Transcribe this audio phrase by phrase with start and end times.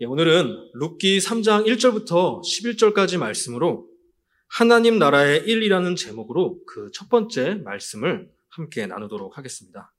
[0.00, 3.88] 예, 오늘은 룻기 3장 1절부터 11절까지 말씀으로
[4.46, 9.92] 하나님 나라의 일이라는 제목으로 그 첫 번째 말씀을 함께 나누도록 하겠습니다.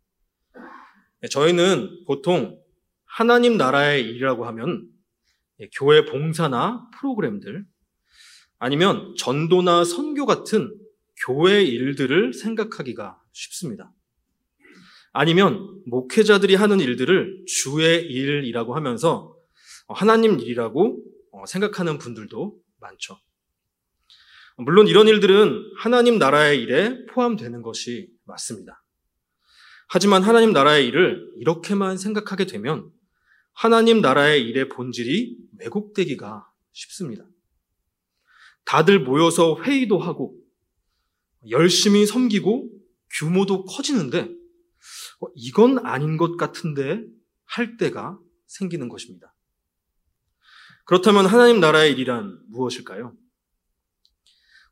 [1.24, 2.58] 예, 저희는 보통
[3.04, 4.88] 하나님 나라의 일이라고 하면
[5.60, 7.66] 예, 교회 봉사나 프로그램들
[8.58, 10.74] 아니면 전도나 선교 같은
[11.26, 13.92] 교회 일들을 생각하기가 쉽습니다.
[15.12, 19.36] 아니면 목회자들이 하는 일들을 주의 일이라고 하면서
[19.90, 23.18] 하나님 일이라고 어, 생각하는 분들도 많죠.
[24.58, 28.84] 물론 이런 일들은 하나님 나라의 일에 포함되는 것이 맞습니다.
[29.88, 32.91] 하지만 하나님 나라의 일을 이렇게만 생각하게 되면
[33.54, 37.26] 하나님 나라의 일의 본질이 왜곡되기가 쉽습니다.
[38.66, 40.38] 다들 모여서 회의도 하고
[41.50, 42.70] 열심히 섬기고
[43.17, 44.30] 규모도 커지는데
[45.22, 47.03] 어, 이건 아닌 것 같은데
[47.45, 49.34] 할 때가 생기는 것입니다.
[50.90, 53.14] 그렇다면 하나님 나라의 일이란 무엇일까요?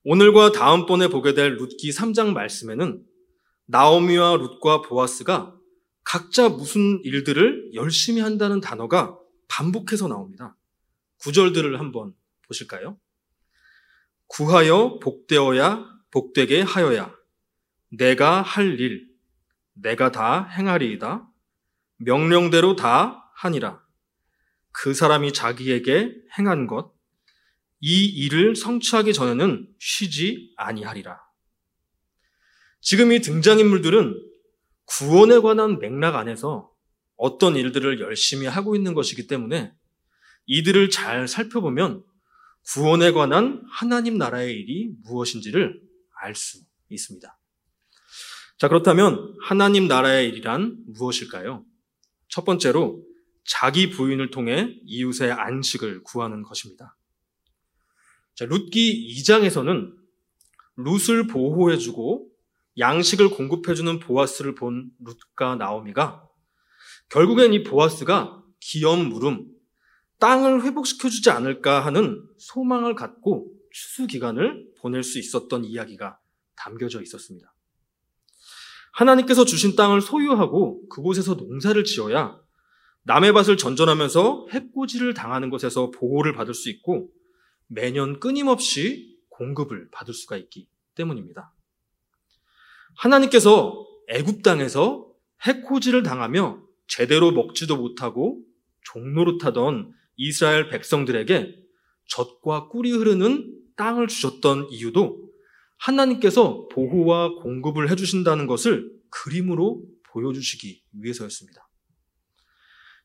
[0.03, 3.05] 오늘과 다음번에 보게 될 룻기 3장 말씀에는
[3.67, 5.55] 나오미와 룻과 보아스가
[6.03, 9.15] 각자 무슨 일들을 열심히 한다는 단어가
[9.47, 10.57] 반복해서 나옵니다.
[11.19, 12.15] 구절들을 한번
[12.47, 12.97] 보실까요?
[14.25, 17.15] 구하여 복되어야 복되게 하여야
[17.89, 19.07] 내가 할 일,
[19.73, 21.29] 내가 다 행하리이다.
[21.97, 23.86] 명령대로 다 하니라.
[24.79, 26.93] 그 사람이 자기에게 행한 것,
[27.79, 31.19] 이 일을 성취하기 전에는 쉬지 아니하리라.
[32.79, 34.13] 지금 이 등장인물들은
[34.85, 36.71] 구원에 관한 맥락 안에서
[37.15, 39.73] 어떤 일들을 열심히 하고 있는 것이기 때문에
[40.45, 42.03] 이들을 잘 살펴보면
[42.71, 45.81] 구원에 관한 하나님 나라의 일이 무엇인지를
[46.21, 47.39] 알 수 있습니다.
[48.59, 51.65] 자, 그렇다면 하나님 나라의 일이란 무엇일까요?
[52.27, 53.07] 첫 번째로
[53.47, 56.97] 자기 부인을 통해 이웃의 안식을 구하는 것입니다.
[58.35, 59.93] 자, 룻기 2장에서는
[60.75, 62.29] 룻을 보호해주고
[62.77, 66.27] 양식을 공급해주는 보아스를 본 룻과 나오미가
[67.09, 69.47] 결국엔 이 보아스가 기업 물음,
[70.19, 76.19] 땅을 회복시켜주지 않을까 하는 소망을 갖고 추수 기간을 보낼 수 있었던 이야기가
[76.55, 77.53] 담겨져 있었습니다.
[78.93, 82.39] 하나님께서 주신 땅을 소유하고 그곳에서 농사를 지어야
[83.07, 87.09] 남의 밭을 전전하면서 해코지를 당하는 것에서 보호를 받을 수 있고
[87.67, 91.53] 매년 끊임없이 공급을 받을 수가 있기 때문입니다.
[92.97, 95.07] 하나님께서 애굽 땅에서
[95.41, 98.41] 해코지를 당하며 제대로 먹지도 못하고
[98.83, 101.55] 종노릇하던 이스라엘 백성들에게
[102.09, 105.31] 젖과 꿀이 흐르는 땅을 주셨던 이유도
[105.77, 111.66] 하나님께서 보호와 공급을 해주신다는 것을 그림으로 보여주시기 위해서였습니다.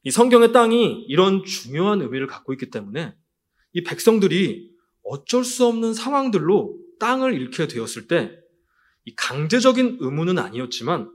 [0.05, 3.15] 이 성경의 땅이 이런 중요한 의미를 갖고 있기 때문에
[3.73, 4.73] 이 백성들이
[5.05, 8.33] 어쩔 수 없는 상황들로 땅을 잃게 되었을 때
[9.17, 11.13] 강제적인 의무는 아니었지만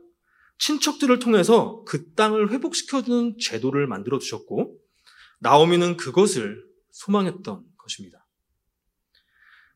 [0.59, 4.77] 친척들을 통해서 그 땅을 회복시켜주는 제도를 만들어 주셨고
[5.39, 8.25] 나오미는 그것을 소망했던 것입니다.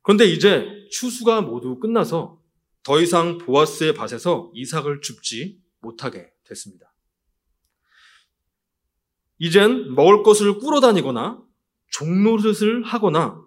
[0.01, 2.41] 그런데 이제 추수가 모두 끝나서
[2.83, 6.90] 더 이상 보아스의 밭에서 이삭을 줍지 못하게 됐습니다.
[9.43, 11.41] 이젠 먹을 것을 꾸러 다니거나
[11.93, 13.43] 종노릇을 하거나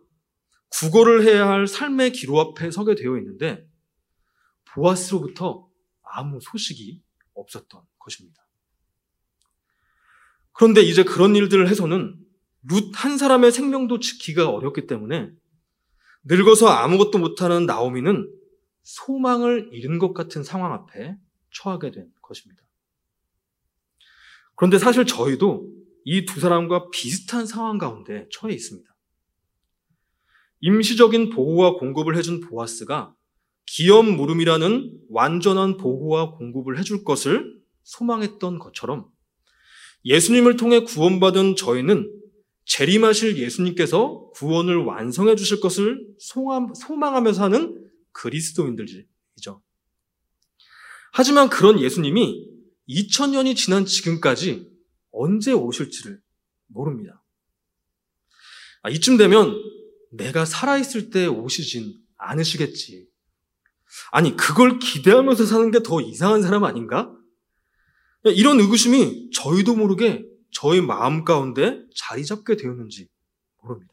[0.69, 3.65] 국어를 해야 할 삶의 기로 앞에 서게 되어 있는데
[4.65, 5.69] 보아스로부터
[6.03, 7.01] 아무 소식이
[7.35, 8.45] 없었던 것입니다.
[10.53, 12.19] 그런데 이제 그런 일들을 해서는
[12.65, 15.31] 룻 한 사람의 생명도 지키기가 어렵기 때문에
[16.25, 18.29] 늙어서 아무것도 못하는 나오미는
[18.83, 21.17] 소망을 잃은 것 같은 상황 앞에
[21.53, 22.65] 처하게 된 것입니다.
[24.57, 28.95] 그런데 사실 저희도 이 두 사람과 비슷한 상황 가운데 처해 있습니다.
[30.61, 33.15] 임시적인 보호와 공급을 해준 보아스가
[33.67, 39.09] 기업 물음이라는 완전한 보호와 공급을 해줄 것을 소망했던 것처럼
[40.05, 42.11] 예수님을 통해 구원받은 저희는
[42.67, 49.63] 재림하실 예수님께서 구원을 완성해 주실 것을 소망하면서 하는 그리스도인들이죠.
[51.13, 52.47] 하지만 그런 예수님이
[52.89, 54.74] 2000년이 지난 지금까지
[55.15, 56.21] 언제 오실지를
[56.67, 57.23] 모릅니다.
[58.83, 59.55] 아, 이쯤 되면
[60.13, 63.09] 내가 살아있을 때 오시진 않으시겠지.
[64.11, 67.13] 아니, 그걸 기대하면서 사는 게 더 이상한 사람 아닌가?
[68.25, 73.09] 이런 의구심이 저희도 모르게 저희 마음 가운데 자리 잡게 되었는지
[73.63, 73.93] 모릅니다.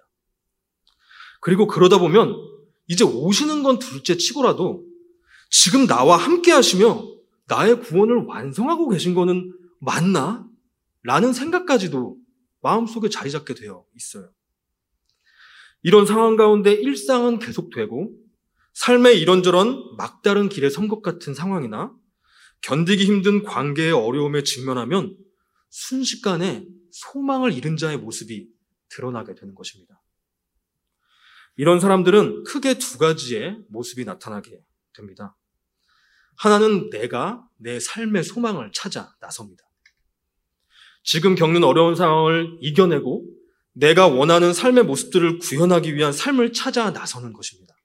[1.42, 2.34] 그리고 그러다 보면
[2.88, 4.86] 이제 오시는 건 둘째 치고라도
[5.50, 7.04] 지금 나와 함께 하시며
[7.48, 10.48] 나의 구원을 완성하고 계신 거는 맞나?
[11.03, 12.18] 라는 생각까지도
[12.62, 14.31] 마음속에 자리 잡게 되어 있어요.
[15.83, 18.15] 이런 상황 가운데 일상은 계속되고
[18.74, 21.94] 삶의 이런저런 막다른 길에 선 것 같은 상황이나
[22.62, 25.18] 견디기 힘든 관계의 어려움에 직면하면
[25.69, 28.48] 순식간에 소망을 잃은 자의 모습이
[28.89, 30.01] 드러나게 되는 것입니다.
[31.56, 34.63] 이런 사람들은 크게 두 가지의 모습이 나타나게
[34.94, 35.36] 됩니다.
[36.38, 39.63] 하나는 내가 내 삶의 소망을 찾아 나섭니다.
[41.03, 43.25] 지금 겪는 어려운 상황을 이겨내고
[43.74, 47.75] 내가 원하는 삶의 모습들을 구현하기 위한 삶을 찾아 나서는 것입니다.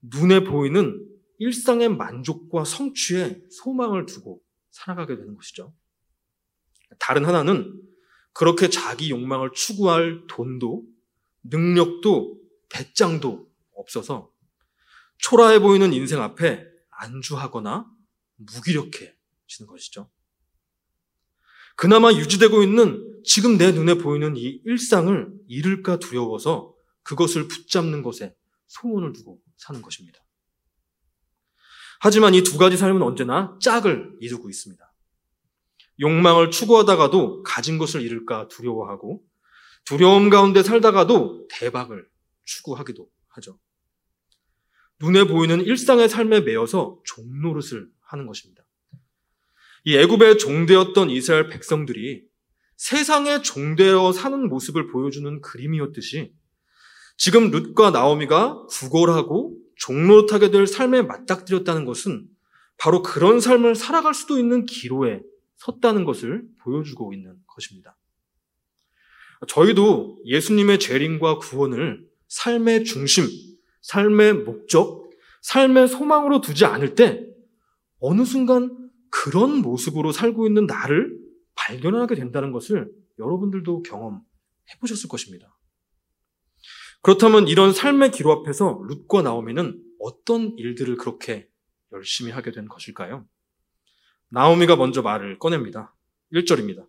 [0.00, 1.04] 눈에 보이는
[1.38, 4.40] 일상의 만족과 성취에 소망을 두고
[4.70, 5.74] 살아가게 되는 것이죠.
[6.98, 7.80] 다른 하나는
[8.32, 10.84] 그렇게 자기 욕망을 추구할 돈도
[11.44, 12.38] 능력도
[12.68, 14.30] 배짱도 없어서
[15.18, 17.90] 초라해 보이는 인생 앞에 안주하거나
[18.36, 20.10] 무기력해지는 것이죠.
[21.76, 28.34] 그나마 유지되고 있는 지금 내 눈에 보이는 이 일상을 잃을까 두려워서 그것을 붙잡는 것에
[28.66, 30.18] 소원을 두고 사는 것입니다.
[32.00, 34.92] 하지만 이 두 가지 삶은 언제나 짝을 이루고 있습니다.
[36.00, 39.22] 욕망을 추구하다가도 가진 것을 잃을까 두려워하고
[39.84, 42.06] 두려움 가운데 살다가도 대박을
[42.44, 43.58] 추구하기도 하죠.
[45.00, 48.63] 눈에 보이는 일상의 삶에 매여서 종노릇을 하는 것입니다.
[49.84, 52.22] 이 애굽의 종되었던 이스라엘 백성들이
[52.76, 56.32] 세상에 종되어 사는 모습을 보여주는 그림이었듯이
[57.16, 62.26] 지금 룻과 나오미가 구걸하고 종노릇하게 될 삶에 맞닥뜨렸다는 것은
[62.78, 65.20] 바로 그런 삶을 살아갈 수도 있는 기로에
[65.56, 67.96] 섰다는 것을 보여주고 있는 것입니다.
[69.46, 73.26] 저희도 예수님의 재림과 구원을 삶의 중심,
[73.82, 75.10] 삶의 목적,
[75.42, 77.24] 삶의 소망으로 두지 않을 때
[78.00, 78.83] 어느 순간
[79.22, 81.16] 그런 모습으로 살고 있는 나를
[81.54, 84.20] 발견하게 된다는 것을 여러분들도 경험해
[84.80, 85.56] 보셨을 것입니다.
[87.00, 91.48] 그렇다면 이런 삶의 기로 앞에서 룻과 나오미는 어떤 일들을 그렇게
[91.92, 93.24] 열심히 하게 된 것일까요?
[94.30, 95.94] 나오미가 먼저 말을 꺼냅니다.
[96.32, 96.84] 1절입니다.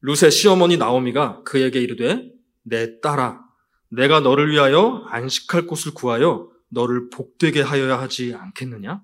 [0.00, 2.32] 룻의 시어머니 나오미가 그에게 이르되
[2.62, 3.44] 내 딸아
[3.90, 9.02] 내가 너를 위하여 안식할 곳을 구하여 너를 복되게 하여야 하지 않겠느냐?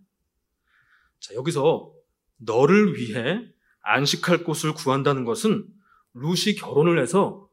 [1.24, 1.90] 자, 여기서
[2.36, 3.40] 너를 위해
[3.80, 5.66] 안식할 곳을 구한다는 것은
[6.12, 7.48] 룻이 결혼을 해서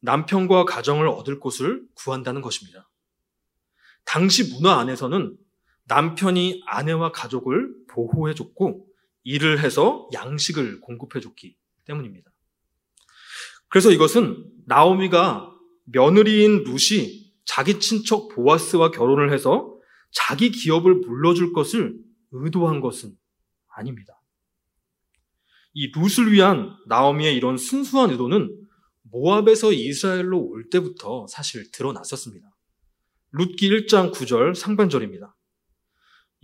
[0.00, 2.90] 남편과 가정을 얻을 곳을 구한다는 것입니다.
[4.04, 5.36] 당시 문화 안에서는
[5.84, 8.84] 남편이 아내와 가족을 보호해줬고
[9.22, 12.32] 일을 해서 양식을 공급해줬기 때문입니다.
[13.68, 15.52] 그래서 이것은 나오미가
[15.84, 19.78] 며느리인 룻이 자기 친척 보아스와 결혼을 해서
[20.10, 22.03] 자기 기업을 물러줄 것을
[22.34, 23.16] 의도한 것은
[23.68, 24.20] 아닙니다.
[25.72, 28.68] 이 룻을 위한 나오미의 이런 순수한 의도는
[29.02, 32.48] 모압에서 이스라엘로 올 때부터 사실 드러났었습니다.
[33.32, 35.34] 룻기 1장 9절 상반절입니다.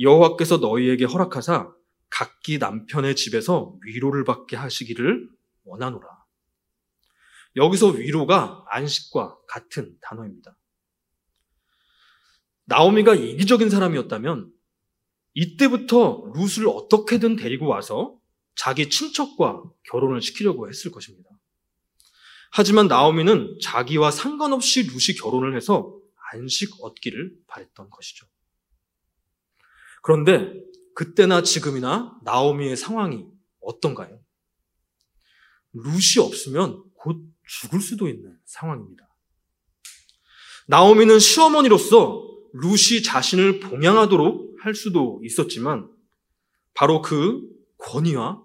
[0.00, 1.72] 여호와께서 너희에게 허락하사
[2.10, 5.28] 각기 남편의 집에서 위로를 받게 하시기를
[5.64, 6.08] 원하노라.
[7.56, 10.56] 여기서 위로가 안식과 같은 단어입니다.
[12.66, 14.52] 나오미가 이기적인 사람이었다면
[15.34, 18.18] 이때부터 룻을 어떻게든 데리고 와서
[18.54, 21.30] 자기 친척과 결혼을 시키려고 했을 것입니다.
[22.52, 25.96] 하지만 나오미는 자기와 상관없이 룻이 결혼을 해서
[26.32, 28.26] 안식 얻기를 바랬던 것이죠.
[30.02, 30.52] 그런데
[30.94, 33.26] 그때나 지금이나 나오미의 상황이
[33.60, 34.20] 어떤가요?
[35.72, 39.08] 룻이 없으면 곧 죽을 수도 있는 상황입니다.
[40.66, 45.88] 나오미는 시어머니로서 루시 자신을 봉양하도록 할 수도 있었지만
[46.74, 47.42] 바로 그
[47.78, 48.42] 권위와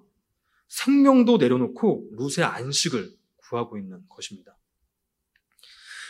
[0.68, 4.58] 생명도 내려놓고 룻의 안식을 구하고 있는 것입니다.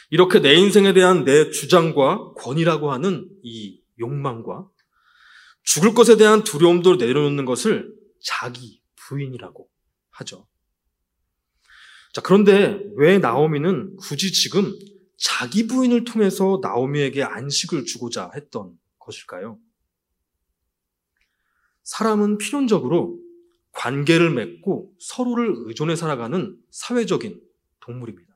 [0.09, 4.69] 이렇게 내 인생에 대한 내 주장과 권위라고 하는 이 욕망과
[5.63, 9.67] 죽을 것에 대한 두려움도 내려놓는 것을 자기 부인이라고
[10.11, 10.47] 하죠.
[12.13, 14.73] 자, 그런데 왜 나오미는 굳이 지금
[15.17, 19.59] 자기 부인을 통해서 나오미에게 안식을 주고자 했던 것일까요?
[21.85, 23.19] 사람은 필연적으로
[23.71, 27.41] 관계를 맺고 서로를 의존해 살아가는 사회적인
[27.79, 28.35] 동물입니다.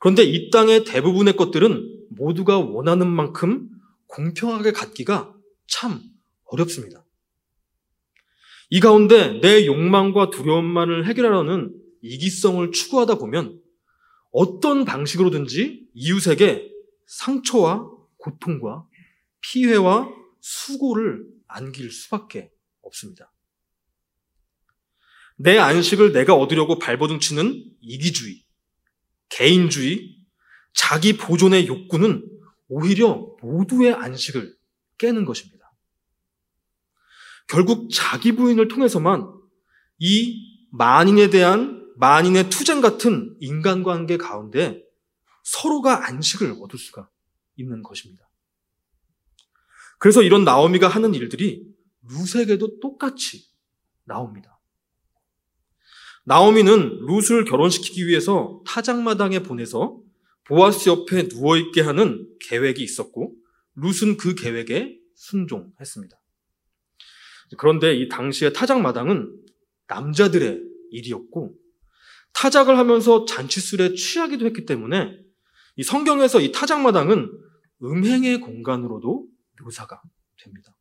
[0.00, 3.68] 그런데 이 땅의 대부분의 것들은 모두가 원하는 만큼
[4.06, 5.34] 공평하게 갖기가
[5.66, 6.00] 참
[6.44, 7.04] 어렵습니다.
[8.70, 13.60] 이 가운데 내 욕망과 두려움만을 해결하려는 이기성을 추구하다 보면
[14.32, 16.70] 어떤 방식으로든지 이웃에게
[17.06, 18.86] 상처와 고통과
[19.40, 20.08] 피해와
[20.40, 23.32] 수고를 안길 수밖에 없습니다.
[25.36, 28.44] 내 안식을 내가 얻으려고 발버둥치는 이기주의,
[29.28, 30.16] 개인주의,
[30.72, 32.26] 자기 보존의 욕구는
[32.68, 34.56] 오히려 모두의 안식을
[34.98, 35.72] 깨는 것입니다.
[37.48, 39.32] 결국 자기 부인을 통해서만
[39.98, 44.82] 이 만인에 대한 만인의 투쟁 같은 인간관계 가운데
[45.44, 47.08] 서로가 안식을 얻을 수가
[47.56, 48.25] 있는 것입니다.
[49.98, 51.66] 그래서 이런 나오미가 하는 일들이
[52.02, 53.46] 룻에게도 똑같이
[54.04, 54.60] 나옵니다.
[56.24, 60.00] 나오미는 룻을 결혼시키기 위해서 타작마당에 보내서
[60.44, 63.34] 보아스 옆에 누워있게 하는 계획이 있었고
[63.76, 66.16] 룻은 그 계획에 순종했습니다.
[67.58, 69.32] 그런데 이 당시의 타작마당은
[69.86, 71.54] 남자들의 일이었고
[72.32, 75.16] 타작을 하면서 잔치술에 취하기도 했기 때문에
[75.76, 77.30] 이 성경에서 이 타작마당은
[77.82, 79.26] 음행의 공간으로도
[79.62, 80.02] 묘사가
[80.42, 80.76] 됩니다.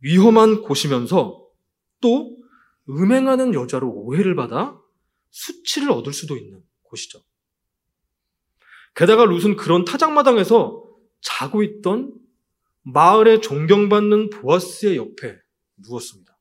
[0.00, 1.46] 위험한 곳이면서
[2.00, 2.36] 또
[2.88, 4.78] 음행하는 여자로 오해를 받아
[5.30, 7.22] 수치를 얻을 수도 있는 곳이죠.
[8.94, 10.84] 게다가 룻은 그런 타작마당에서
[11.20, 12.12] 자고 있던
[12.82, 15.38] 마을에 존경받는 보아스의 옆에
[15.76, 16.36] 누웠습니다.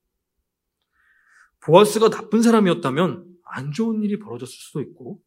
[1.61, 5.21] 보아스가 나쁜 사람이었다면 안 좋은 일이 벌어졌을 수도 있고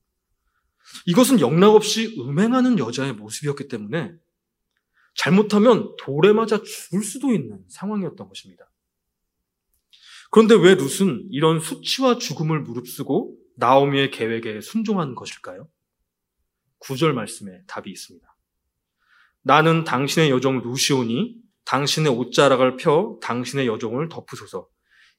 [1.07, 4.13] 이것은 영락없이 음행하는 여자의 모습이었기 때문에
[5.15, 8.71] 잘못하면 돌에 맞아 죽을 수도 있는 상황이었던 것입니다.
[10.31, 15.69] 그런데 왜 룻은 이런 수치와 죽음을 무릅쓰고 나오미의 계획에 순종한 것일까요?
[16.79, 18.37] 구절 말씀에 답이 있습니다.
[19.43, 24.69] 나는 당신의 여종 루시오니 당신의 옷자락을 펴 당신의 여종을 덮으소서.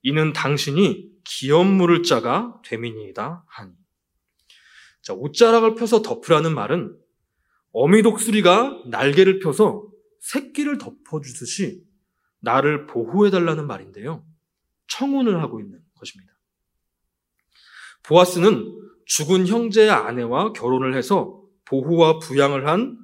[0.03, 3.71] 이는 당신이 기업 물을 자가 되민이다 하니.
[5.01, 6.95] 자, 옷자락을 펴서 덮으라는 말은
[7.77, 9.85] 어미 독수리가 날개를 펴서
[10.21, 11.83] 새끼를 덮어주듯이
[12.39, 14.25] 나를 보호해달라는 말인데요.
[14.87, 16.31] 청혼을 하고 있는 것입니다.
[18.03, 18.63] 보아스는
[19.05, 22.97] 죽은 형제의 아내와 결혼을 해서 보호와 부양을 한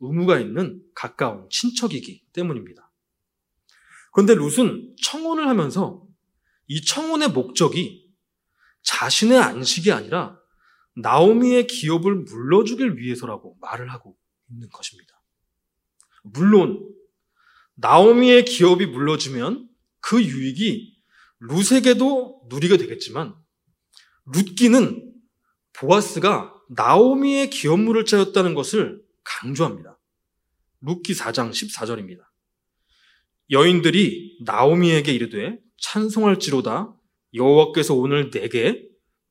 [0.00, 2.90] 의무가 있는 가까운 친척이기 때문입니다.
[4.10, 6.02] 그런데 룻은 청혼을 하면서
[6.66, 8.10] 이 청혼의 목적이
[8.84, 10.38] 자신의 안식이 아니라
[10.94, 14.16] 나오미의 기업을 물러주길 위해서라고 말을 하고
[14.50, 15.20] 있는 것입니다.
[16.22, 16.88] 물론
[17.74, 19.68] 나오미의 기업이 물러지면
[20.00, 20.94] 그 유익이
[21.40, 23.34] 룻에게도 누리게 되겠지만
[24.26, 25.12] 룻기는
[25.72, 29.98] 보아스가 나오미의 기업물을 짜였다는 것을 강조합니다.
[30.80, 32.20] 룻기 4장 14절입니다.
[33.50, 36.94] 여인들이 나오미에게 이르되 찬송할지로다
[37.34, 38.88] 여호와께서 오늘 내게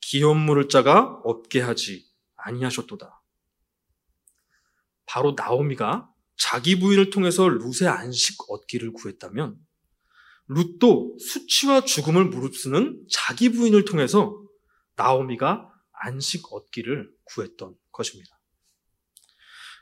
[0.10, 2.06] 기업 물을 자가 없게 하지
[2.36, 3.22] 아니하셨도다.
[5.06, 9.58] 바로 나오미가 자기 부인을 통해서 룻의 안식 얻기를 구했다면
[10.48, 14.42] 룻도 수치와 죽음을 무릅쓰는 자기 부인을 통해서
[14.96, 18.40] 나오미가 안식 얻기를 구했던 것입니다.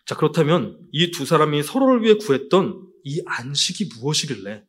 [0.06, 4.66] 자, 그렇다면 이 두 사람이 서로를 위해 구했던 이 안식이 무엇이길래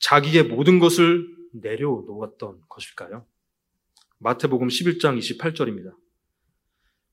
[0.00, 3.26] 자기의 모든 것을 내려놓았던 것일까요?
[4.18, 5.94] 마태복음 11장 28절입니다.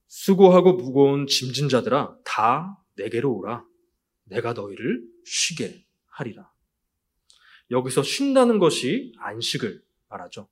[0.07, 3.63] 수고하고 무거운 짐진 자들아 다 내게로 오라.
[4.23, 6.51] 내가 너희를 쉬게 하리라.
[7.69, 10.47] 여기서 쉰다는 것이 안식을 말하죠.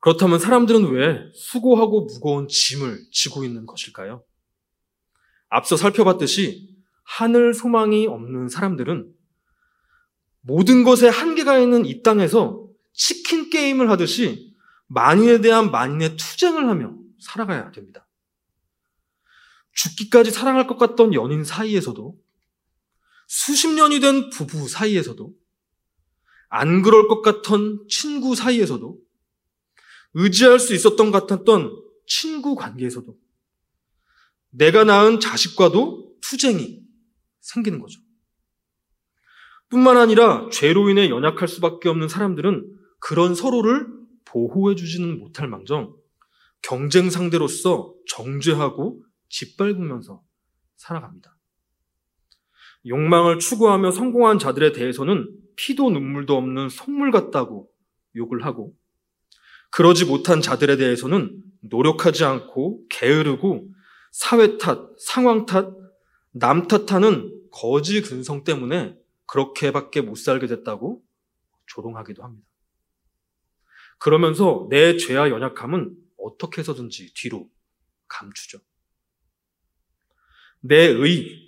[0.00, 4.24] 그렇다면 사람들은 왜 수고하고 무거운 짐을 지고 있는 것일까요?
[5.48, 9.14] 앞서 살펴봤듯이 하늘 소망이 없는 사람들은
[10.40, 14.53] 모든 것에 한계가 있는 이 땅에서 치킨 게임을 하듯이
[14.86, 18.06] 만인에 대한 만인의 투쟁을 하며 살아가야 됩니다.
[19.72, 22.16] 죽기까지 사랑할 것 같던 연인 사이에서도
[23.26, 25.32] 수십 년이 된 부부 사이에서도
[26.48, 28.98] 안 그럴 것 같던 친구 사이에서도
[30.14, 31.76] 의지할 수 있었던 것 같았던
[32.06, 33.16] 친구 관계에서도
[34.50, 36.80] 내가 낳은 자식과도 투쟁이
[37.40, 38.00] 생기는 거죠.
[39.68, 43.88] 뿐만 아니라 죄로 인해 연약할 수밖에 없는 사람들은 그런 서로를
[44.24, 45.94] 보호해 주지는 못할 망정
[46.62, 50.22] 경쟁 상대로서 정죄하고 짓밟으면서
[50.76, 51.36] 살아갑니다.
[52.86, 57.70] 욕망을 추구하며 성공한 자들에 대해서는 피도 눈물도 없는 속물 같다고
[58.16, 58.74] 욕을 하고
[59.70, 63.68] 그러지 못한 자들에 대해서는 노력하지 않고 게으르고
[64.12, 65.74] 사회 탓, 상황 탓,
[66.32, 71.02] 남 탓하는 거지 근성 때문에 그렇게밖에 못 살게 됐다고
[71.66, 72.46] 조롱하기도 합니다.
[73.98, 77.48] 그러면서 내 죄와 연약함은 어떻게 해서든지 뒤로
[78.08, 78.58] 감추죠.
[80.60, 81.44] 내 의,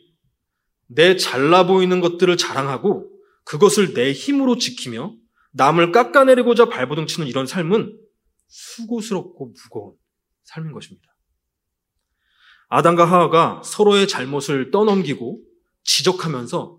[0.86, 3.10] 내 잘나 보이는 것들을 자랑하고
[3.44, 5.14] 그것을 내 힘으로 지키며
[5.52, 7.98] 남을 깎아내리고자 발버둥 치는 이런 삶은
[8.48, 9.94] 수고스럽고 무거운
[10.44, 11.06] 삶인 것입니다.
[12.68, 15.40] 아담과 하와가 서로의 잘못을 떠넘기고
[15.82, 16.78] 지적하면서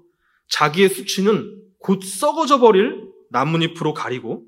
[0.49, 4.45] 자기의 수치는 곧 썩어져 버릴 나뭇잎으로 가리고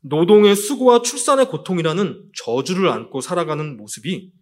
[0.00, 4.32] 노동의 수고와 출산의 고통이라는 저주를 안고 살아가는 모습이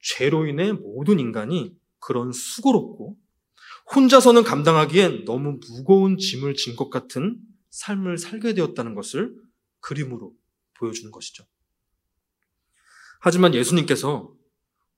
[0.00, 3.16] 죄로 인해 모든 인간이 그런 수고롭고
[3.94, 7.38] 혼자서는 감당하기엔 너무 무거운 짐을 진 것 같은
[7.70, 9.34] 삶을 살게 되었다는 것을
[9.80, 10.34] 그림으로
[10.74, 11.44] 보여주는 것이죠.
[13.20, 14.34] 하지만 예수님께서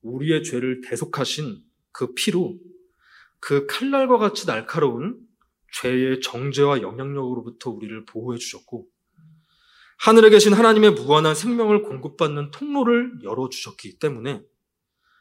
[0.02, 1.62] 우리의 죄를 대속하신
[1.92, 2.58] 그 피로
[3.38, 5.20] 그 칼날과 같이 날카로운
[5.74, 8.88] 죄의 정죄와 영향력으로부터 우리를 보호해 주셨고
[10.04, 14.42] 하늘에 계신 하나님의 무한한 생명을 공급받는 통로를 열어 주셨기 때문에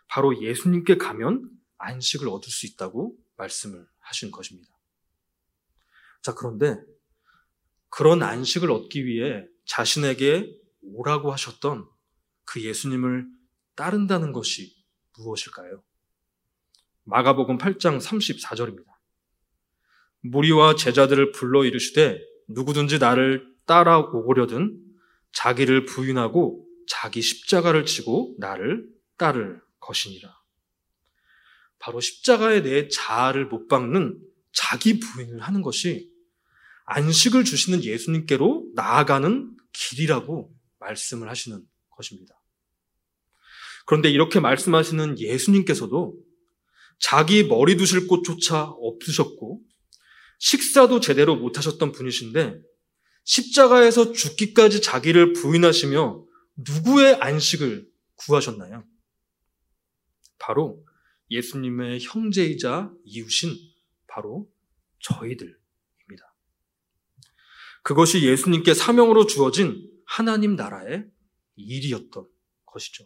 [0.10, 4.68] 바로 예수님께 가면 안식을 얻을 수 있다고 말씀을 하신 것입니다.
[6.22, 6.82] 자, 그런데
[7.88, 11.88] 그런 안식을 얻기 위해 자신에게 오라고 하셨던
[12.44, 13.26] 그 예수님을
[13.76, 14.76] 따른다는 것이
[15.18, 15.82] 무엇일까요?
[17.06, 18.88] 마가복음 8장 34절입니다.
[20.20, 24.80] 무리와 제자들을 불러 이르시되 누구든지 나를 따라오고려든
[25.34, 30.34] 자기를 부인하고 자기 십자가를 지고 나를 따를 것이니라.
[31.80, 34.20] 바로 십자가에 내 자아를 못 박는
[34.54, 36.10] 자기 부인을 하는 것이
[36.86, 42.36] 안식을 주시는 예수님께로 나아가는 길이라고 말씀을 하시는 것입니다.
[43.86, 46.18] 그런데 이렇게 말씀하시는 예수님께서도
[47.00, 49.62] 자기 머리 두실 곳조차 없으셨고
[50.40, 52.60] 식사도 제대로 못하셨던 분이신데
[53.24, 56.26] 십자가에서 죽기까지 자기를 부인하시며
[56.56, 58.84] 누구의 안식을 구하셨나요?
[60.40, 60.84] 바로
[61.32, 63.56] 예수님의 형제이자 이웃인
[64.08, 64.50] 바로
[65.00, 65.58] 저희들입니다.
[67.82, 71.06] 그것이 예수님께 사명으로 주어진 하나님 나라의
[71.56, 72.28] 일이었던
[72.66, 73.06] 것이죠.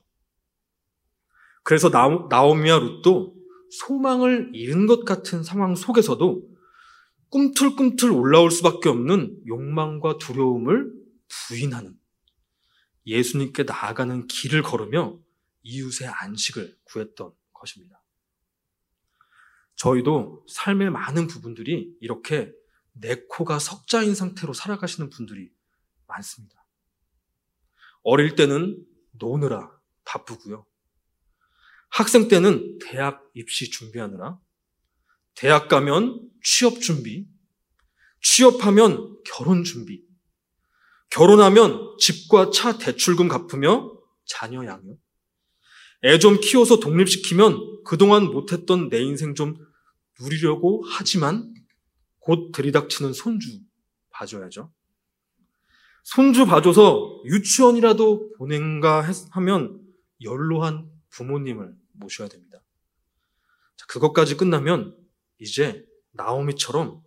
[1.63, 3.35] 그래서 나오미와 룻도
[3.71, 6.56] 소망을 잃은 것 같은 상황 속에서도
[7.29, 10.93] 꿈틀꿈틀 올라올 수밖에 없는 욕망과 두려움을
[11.27, 11.99] 부인하는
[13.05, 15.19] 예수님께 나아가는 길을 걸으며
[15.63, 18.01] 이웃의 안식을 구했던 것입니다.
[19.75, 22.51] 저희도 삶의 많은 부분들이 이렇게
[22.93, 25.51] 내 코가 석자인 상태로 살아가시는 분들이
[26.07, 26.65] 많습니다.
[28.03, 29.71] 어릴 때는 노느라
[30.05, 30.65] 바쁘고요.
[31.89, 34.39] 학생 때는 대학 입시 준비하느라,
[35.37, 37.27] 대학 가면 취업 준비,
[38.23, 40.03] 취업하면 결혼 준비,
[41.11, 43.95] 결혼하면 집과 차 대출금 갚으며
[44.25, 44.99] 자녀 양육,
[46.03, 49.55] 애 좀 키워서 독립시키면 그동안 못했던 내 인생 좀
[50.19, 51.53] 누리려고 하지만
[52.19, 53.59] 곧 들이닥치는 손주
[54.09, 54.73] 봐줘야죠.
[56.03, 59.79] 손주 봐줘서 유치원이라도 보낸가 하면
[60.23, 62.63] 연로한 부모님을 모셔야 됩니다.
[63.87, 64.96] 그것까지 끝나면
[65.39, 67.01] 이제 나오미처럼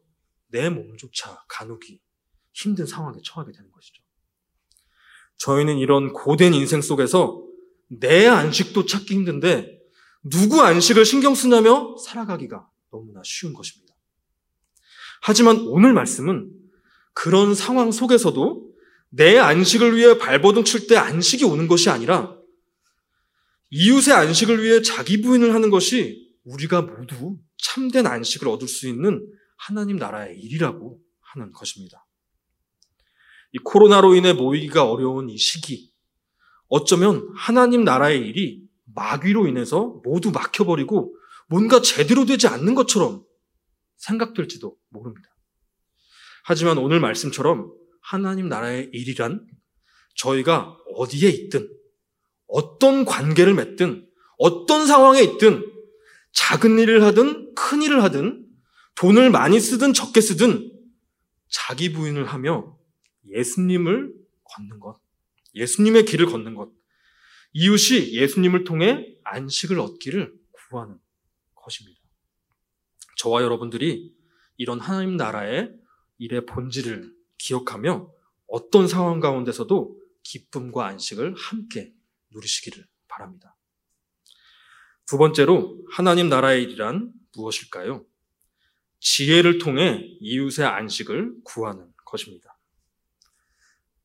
[0.49, 2.01] 내 몸조차 가누기
[2.53, 4.03] 힘든 상황에 처하게 되는 것이죠.
[5.39, 7.43] 저희는 이런 고된 인생 속에서
[7.89, 9.79] 내 안식도 찾기 힘든데
[10.23, 13.95] 누구 안식을 신경 쓰냐며 살아가기가 너무나 쉬운 것입니다.
[15.23, 16.51] 하지만 오늘 말씀은
[17.15, 18.71] 그런 상황 속에서도
[19.11, 22.37] 내 안식을 위해 발버둥 칠 때 안식이 오는 것이 아니라
[23.71, 29.97] 이웃의 안식을 위해 자기 부인을 하는 것이 우리가 모두 참된 안식을 얻을 수 있는 하나님
[29.97, 32.07] 나라의 일이라고 하는 것입니다.
[33.53, 35.93] 이 코로나로 인해 모이기가 어려운 이 시기,
[36.69, 38.63] 어쩌면 하나님 나라의 일이
[38.95, 41.15] 마귀로 인해서 모두 막혀버리고
[41.49, 43.25] 뭔가 제대로 되지 않는 것처럼
[43.97, 45.29] 생각될지도 모릅니다.
[46.45, 49.47] 하지만 오늘 말씀처럼 하나님 나라의 일이란
[50.17, 51.69] 저희가 어디에 있든
[52.47, 55.65] 어떤 관계를 맺든 어떤 상황에 있든
[56.33, 58.47] 작은 일을 하든 큰 일을 하든
[58.95, 60.71] 돈을 많이 쓰든 적게 쓰든
[61.49, 62.79] 자기 부인을 하며
[63.27, 64.13] 예수님을
[64.45, 65.01] 걷는 것,
[65.55, 66.71] 예수님의 길을 걷는 것,
[67.53, 70.99] 이웃이 예수님을 통해 안식을 얻기를 구하는
[71.55, 72.01] 것입니다.
[73.17, 74.15] 저와 여러분들이
[74.57, 75.73] 이런 하나님 나라의
[76.19, 78.11] 일의 본질을 기억하며
[78.47, 81.93] 어떤 상황 가운데서도 기쁨과 안식을 함께
[82.33, 83.50] 누리시기를 바랍니다.
[85.11, 88.07] 두 번째로 하나님 나라의 일이란 무엇일까요?
[89.01, 92.57] 지혜를 통해 이웃의 안식을 구하는 것입니다.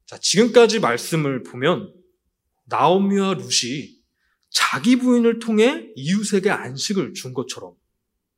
[0.07, 1.93] 자, 지금까지 말씀을 보면
[2.63, 4.01] 나오미와 룻이
[4.49, 7.75] 자기 부인을 통해 이웃에게 안식을 준 것처럼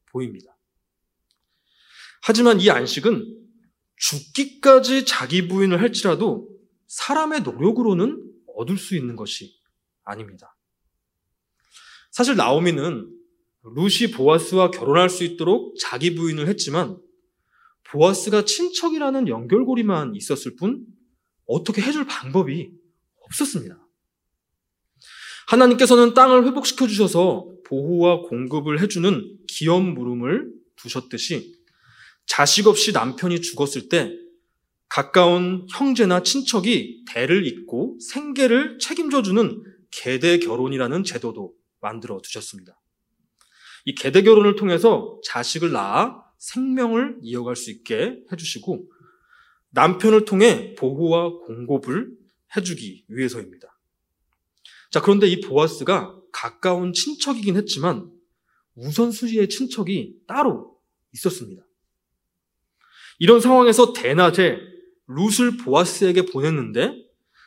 [0.08, 0.58] 보입니다.
[2.22, 3.48] 하지만 이 안식은
[3.96, 6.50] 죽기까지 자기 부인을 할지라도
[6.88, 9.58] 사람의 노력으로는 얻을 수 있는 것이
[10.04, 10.57] 아닙니다.
[12.18, 13.12] 사실 나오미는
[13.76, 16.98] 루시 보아스와 결혼할 수 있도록 자기 부인을 했지만
[17.84, 20.84] 보아스가 친척이라는 연결고리만 있었을 뿐
[21.46, 22.72] 어떻게 해줄 방법이
[23.22, 23.88] 없었습니다.
[25.46, 31.56] 하나님께서는 땅을 회복시켜 주셔서 보호와 공급을 해주는 기업 물음을 두셨듯이
[32.26, 34.12] 자식 없이 남편이 죽었을 때
[34.90, 41.54] 가까운 형제나 친척이 대를 잇고 생계를 책임져주는 계대 결혼이라는 제도도
[41.88, 42.80] 만들어 두셨습니다.
[43.86, 48.92] 이 계대 결혼을 통해서 자식을 낳아 생명을 이어갈 수 있게 해주시고
[49.70, 52.12] 남편을 통해 보호와 공급을
[52.56, 53.80] 해주기 위해서입니다.
[54.92, 58.12] 자, 그런데 이 보아스가 가까운 친척이긴 했지만
[58.76, 60.78] 우선순위의 친척이 따로
[61.14, 61.64] 있었습니다.
[63.20, 64.60] 이런 상황에서 대낮에
[65.08, 66.94] 룻을 보아스에게 보냈는데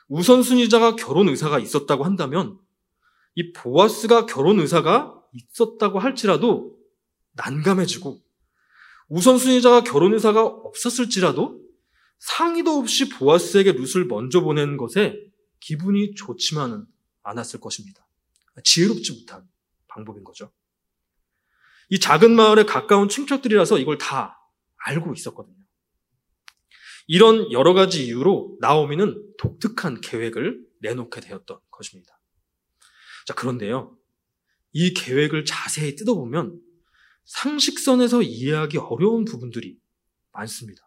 [0.09, 2.59] 우선순위자가 결혼 의사가 있었다고 한다면
[3.34, 6.76] 이 보아스가 결혼 의사가 있었다고 할지라도
[7.32, 8.20] 난감해지고
[9.08, 11.60] 우선순위자가 결혼 의사가 없었을지라도
[12.18, 15.18] 상의도 없이 보아스에게 룻을 먼저 보낸 것에
[15.58, 16.86] 기분이 좋지만은
[17.22, 18.06] 않았을 것입니다.
[18.62, 19.48] 지혜롭지 못한
[19.88, 20.52] 방법인 거죠.
[21.88, 24.38] 이 작은 마을에 가까운 친척들이라서 이걸 다
[24.76, 25.56] 알고 있었거든요.
[27.08, 32.19] 이런 여러 가지 이유로 나오미는 독특한 계획을 내놓게 되었던 것입니다.
[33.26, 33.96] 자, 그런데요.
[34.72, 36.61] 이 계획을 자세히 뜯어보면
[37.24, 39.78] 상식선에서 이해하기 어려운 부분들이
[40.33, 40.83] 많습니다.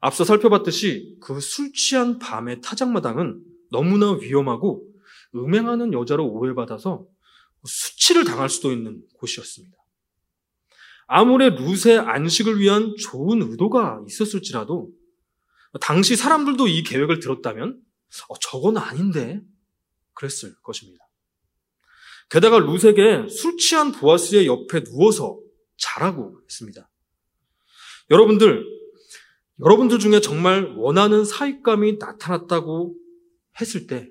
[0.00, 4.86] 앞서 살펴봤듯이 그 술 취한 밤의 타작마당은 너무나 위험하고
[5.34, 7.06] 음행하는 여자로 오해받아서
[7.64, 9.76] 수치를 당할 수도 있는 곳이었습니다.
[11.06, 14.90] 아무리 룻의 안식을 위한 좋은 의도가 있었을지라도
[15.80, 17.80] 당시 사람들도 이 계획을 들었다면
[18.28, 19.40] 어, 저건 아닌데
[20.12, 21.03] 그랬을 것입니다.
[22.30, 25.38] 게다가 룻에게 술 취한 보아스의 옆에 누워서
[25.76, 26.88] 자라고 했습니다.
[28.10, 28.64] 여러분들,
[29.60, 32.96] 여러분들 중에 정말 원하는 사익감이 나타났다고
[33.60, 34.10] 했을 때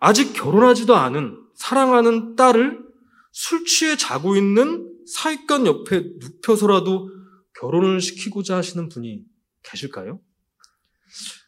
[0.00, 2.84] 아직 결혼하지도 않은 사랑하는 딸을
[3.32, 7.10] 술 취해 자고 있는 사익관 옆에 눕혀서라도
[7.58, 9.24] 결혼을 시키고자 하시는 분이
[9.62, 10.20] 계실까요?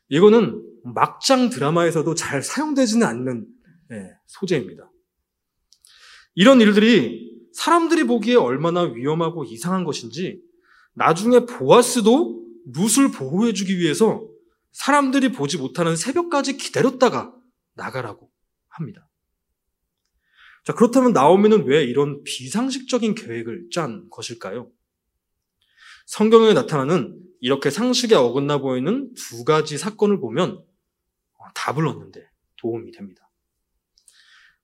[0.08, 3.46] 이거는 막장 드라마에서도 잘 사용되지는 않는
[3.88, 4.90] 네, 소재입니다.
[6.36, 10.40] 이런 일들이 사람들이 보기에 얼마나 위험하고 이상한 것인지
[10.92, 14.28] 나중에 보아스도 룻을 보호해주기 위해서
[14.72, 17.34] 사람들이 보지 못하는 새벽까지 기다렸다가
[17.74, 18.30] 나가라고
[18.68, 19.08] 합니다.
[20.64, 24.70] 자, 그렇다면 나오미는 왜 이런 비상식적인 계획을 짠 것일까요?
[26.04, 30.62] 성경에 나타나는 이렇게 상식에 어긋나 보이는 두 가지 사건을 보면
[31.54, 33.30] 답을 얻는데 도움이 됩니다.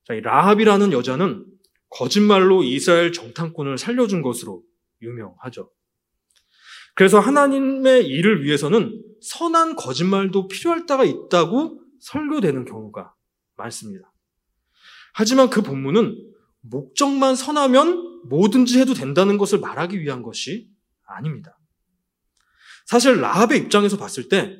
[0.03, 1.45] 자, 이 라합이라는 여자는
[1.93, 4.63] 거짓말로 이스라엘 정탐꾼을 살려준 것으로
[5.01, 5.69] 유명하죠.
[6.95, 13.13] 그래서 하나님의 일을 위해서는 선한 거짓말도 필요할 때가 있다고 설교되는 경우가
[13.55, 14.11] 많습니다.
[15.13, 16.17] 하지만 그 본문은
[16.61, 20.69] 목적만 선하면 뭐든지 해도 된다는 것을 말하기 위한 것이
[21.05, 21.57] 아닙니다.
[22.85, 24.57] 사실 라합의 입장에서 봤을 때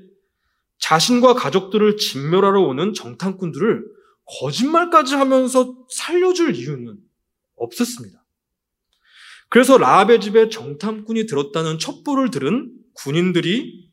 [0.79, 3.85] 자신과 가족들을 진멸하러 오는 정탐꾼들을
[4.39, 6.97] 거짓말까지 하면서 살려줄 이유는
[7.55, 8.23] 없었습니다.
[9.49, 13.91] 그래서 라합의 집에 정탐꾼이 들었다는 첩보를 들은 군인들이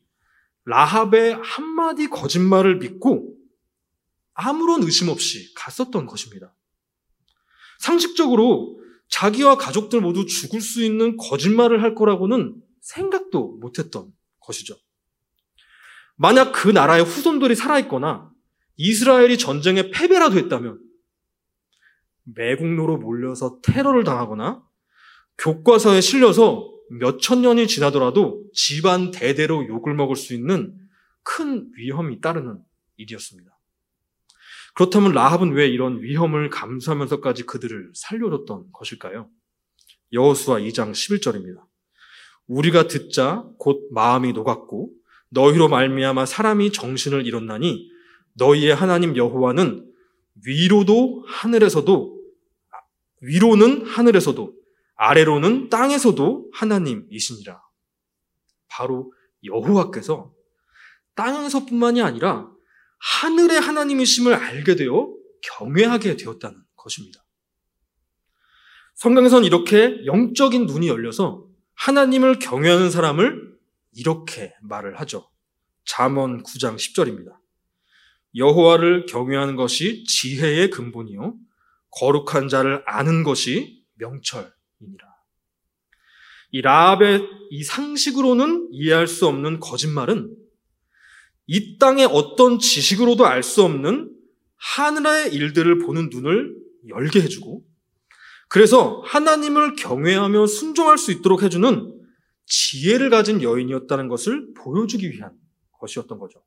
[0.65, 3.35] 라합의 한마디 거짓말을 믿고
[4.33, 6.55] 아무런 의심 없이 갔었던 것입니다.
[7.79, 14.75] 상식적으로 자기와 가족들 모두 죽을 수 있는 거짓말을 할 거라고는 생각도 못했던 것이죠.
[16.15, 18.31] 만약 그 나라의 후손들이 살아있거나
[18.77, 20.79] 이스라엘이 전쟁에 패배라도 했다면
[22.35, 24.63] 매국노로 몰려서 테러를 당하거나
[25.37, 30.75] 교과서에 실려서 몇천 년이 지나더라도 집안 대대로 욕을 먹을 수 있는
[31.23, 32.59] 큰 위험이 따르는
[32.97, 33.49] 일이었습니다.
[34.73, 39.29] 그렇다면 라합은 왜 이런 위험을 감수하면서까지 그들을 살려줬던 것일까요?
[40.13, 41.63] 여호수아 2장 11절입니다.
[42.47, 44.91] 우리가 듣자 곧 마음이 녹았고
[45.29, 47.89] 너희로 말미암아 사람이 정신을 잃었나니
[48.35, 49.89] 너희의 하나님 여호와는
[50.45, 52.20] 위로도 하늘에서도
[53.21, 54.53] 위로는 하늘에서도
[54.95, 57.61] 아래로는 땅에서도 하나님이시니라.
[58.67, 60.33] 바로 여호와께서
[61.15, 62.49] 땅에서뿐만이 아니라
[62.99, 67.23] 하늘의 하나님이심을 알게 되어 경외하게 되었다는 것입니다.
[68.95, 73.57] 성경에선 이렇게 영적인 눈이 열려서 하나님을 경외하는 사람을
[73.93, 75.29] 이렇게 말을 하죠.
[75.83, 77.35] 잠언 9장 10절입니다.
[78.35, 81.35] 여호와를 경외하는 것이 지혜의 근본이요
[81.91, 85.11] 거룩한 자를 아는 것이 명철이니라.
[86.51, 90.35] 이 라합의 이 상식으로는 이해할 수 없는 거짓말은
[91.47, 94.13] 이 땅의 어떤 지식으로도 알 수 없는
[94.57, 96.55] 하늘의 일들을 보는 눈을
[96.89, 97.65] 열게 해주고
[98.47, 101.99] 그래서 하나님을 경외하며 순종할 수 있도록 해주는
[102.45, 105.31] 지혜를 가진 여인이었다는 것을 보여주기 위한
[105.79, 106.43] 것이었던 거죠.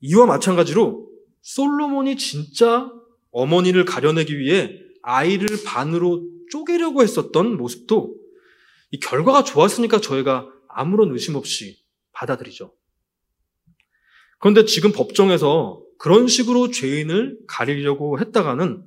[0.00, 1.10] 이와 마찬가지로
[1.42, 2.90] 솔로몬이 진짜
[3.30, 8.16] 어머니를 가려내기 위해 아이를 반으로 쪼개려고 했었던 모습도
[8.90, 12.74] 이 결과가 좋았으니까 저희가 아무런 의심 없이 받아들이죠.
[14.38, 18.84] 그런데 지금 법정에서 그런 식으로 죄인을 가리려고 했다가는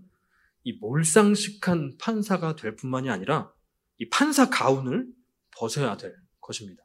[0.63, 3.51] 이 몰상식한 판사가 될 뿐만이 아니라
[3.97, 5.07] 이 판사 가운을
[5.51, 6.83] 벗어야 될 것입니다.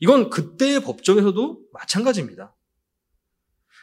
[0.00, 2.54] 이건 그때의 법정에서도 마찬가지입니다.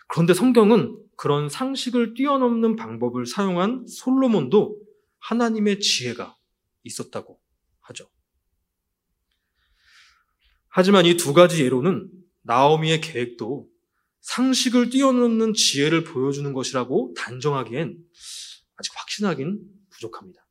[0.08, 4.80] 그런데 성경은 그런 상식을 뛰어넘는 방법을 사용한 솔로몬도
[5.20, 6.36] 하나님의 지혜가
[6.84, 7.40] 있었다고
[7.82, 8.10] 하죠.
[10.68, 12.10] 하지만 이 두 가지 예로는
[12.42, 13.70] 나오미의 계획도
[14.22, 17.98] 상식을 뛰어넘는 지혜를 보여주는 것이라고 단정하기엔
[18.76, 20.46] 아직 확신하긴 부족합니다.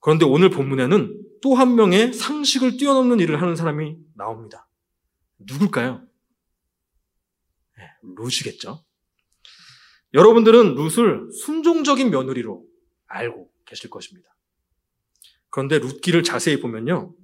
[0.00, 4.68] 그런데 오늘 본문에는 또 한 명의 상식을 뛰어넘는 일을 하는 사람이 나옵니다.
[5.38, 6.04] 누굴까요?
[7.76, 7.84] 네,
[8.16, 8.84] 룻이겠죠.
[10.18, 12.64] 여러분들은 룻을 순종적인 며느리로
[13.06, 14.28] 알고 계실 것입니다.
[15.48, 17.14] 그런데 룻기를 자세히 보면요.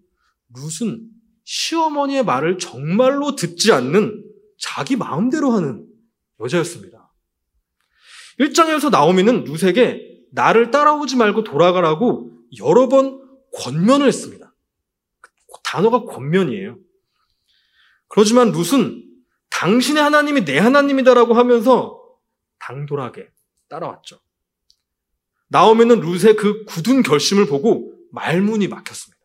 [0.55, 1.09] 룻은
[1.43, 4.25] 시어머니의 말을 정말로 듣지 않는
[4.59, 5.85] 자기 마음대로 하는
[6.39, 7.13] 여자였습니다.
[8.39, 12.31] 1장에서 나오미는 룻에게 나를 따라오지 말고 돌아가라고
[12.61, 13.21] 여러 번
[13.55, 14.55] 권면을 했습니다.
[15.65, 16.79] 단어가 권면이에요.
[18.07, 19.03] 그렇지만 룻은
[19.51, 22.04] 당신의 하나님이 내 하나님이다라고 하면서
[22.65, 23.31] 당돌하게
[23.69, 24.21] 따라왔죠.
[25.49, 29.23] 나오미는 룻의 그 굳은 결심을 보고 말문이 막혔습니다.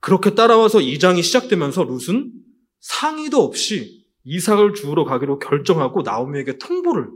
[0.00, 2.32] 그렇게 따라와서 2장이 시작되면서 룻은
[2.80, 7.08] 상의도 없이 이삭을 주우러 가기로 결정하고 나오미에게 통보를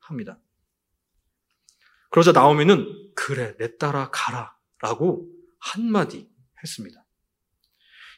[0.00, 0.38] 합니다.
[2.10, 5.28] 그러자 나오미는 그래 내 따라 가라 라고
[5.58, 6.28] 한마디
[6.62, 7.04] 했습니다.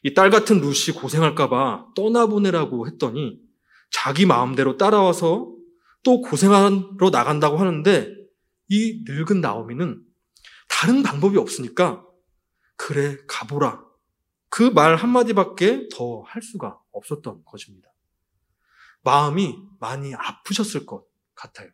[0.04, 3.38] 이 딸 같은 룻이 고생할까봐 떠나보내라고 했더니
[3.90, 5.61] 자기 마음대로 따라와서
[6.02, 8.14] 또 고생하러 나간다고 하는데
[8.68, 10.02] 이 늙은 나오미는
[10.68, 12.04] 다른 방법이 없으니까
[12.76, 13.82] 그래 가보라
[14.48, 17.88] 그 말 한마디밖에 더 할 수가 없었던 것입니다.
[19.02, 21.70] 마음이 많이 아프셨을 것 같아요.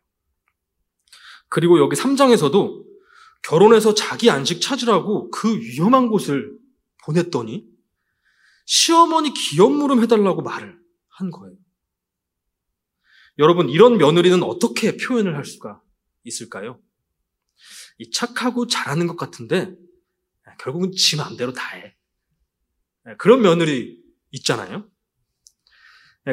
[1.49, 2.85] 그리고 여기 3장에서도
[3.43, 6.57] 결혼해서 자기 안식 찾으라고 그 위험한 곳을
[7.03, 7.67] 보냈더니
[8.65, 11.57] 시어머니 기업 물음 해달라고 말을 한 거예요.
[13.39, 15.81] 여러분, 이런 며느리는 어떻게 표현을 할 수가
[16.23, 16.79] 있을까요?
[17.97, 19.75] 이 착하고 잘하는 것 같은데
[20.59, 21.95] 결국은 지 마음대로 다 해.
[23.17, 24.89] 그런 며느리 있잖아요.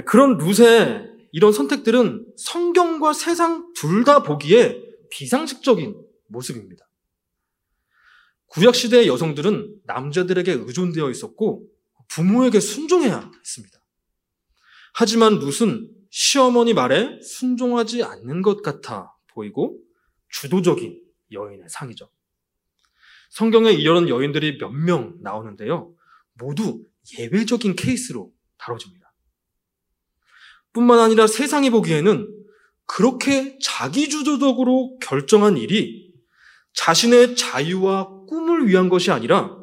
[0.05, 5.97] 그런 룻의 이런 선택들은 성경과 세상 둘 다 보기에 비상식적인
[6.29, 6.89] 모습입니다.
[8.49, 11.69] 구약시대의 여성들은 남자들에게 의존되어 있었고
[12.09, 13.79] 부모에게 순종해야 했습니다.
[14.95, 19.79] 하지만 룻은 시어머니 말에 순종하지 않는 것 같아 보이고
[20.31, 21.01] 주도적인
[21.33, 22.11] 여인의 상이죠.
[23.31, 25.95] 성경에 이런 여인들이 몇 명 나오는데요.
[26.35, 26.85] 모두
[27.19, 29.13] 예외적인 케이스로 다뤄집니다.
[30.73, 32.29] 뿐만 아니라 세상이 보기에는
[32.87, 36.13] 그렇게 자기주도적으로 결정한 일이
[36.75, 39.57] 자신의 자유와 꿈을 위한 것이 아니라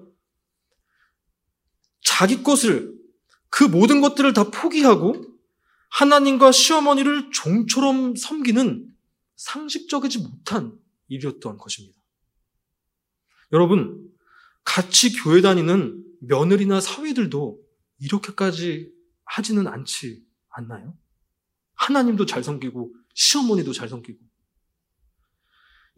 [2.02, 2.94] 자기 것을
[3.50, 5.33] 그 모든 것들을 다 포기하고
[5.94, 8.92] 하나님과 시어머니를 종처럼 섬기는
[9.36, 10.78] 상식적이지 못한
[11.08, 12.00] 일이었던 것입니다.
[13.52, 14.12] 여러분,
[14.64, 17.60] 같이 교회 다니는 며느리나 사위들도
[18.00, 18.92] 이렇게까지
[19.26, 20.98] 하지는 않지 않나요?
[21.76, 24.20] 하나님도 잘 섬기고 시어머니도 잘 섬기고